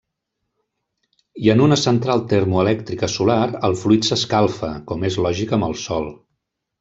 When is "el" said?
3.69-3.77, 5.73-5.77